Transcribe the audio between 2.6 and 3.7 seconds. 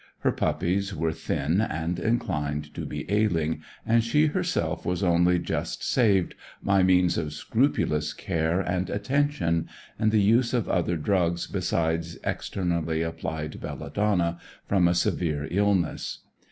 to be ailing,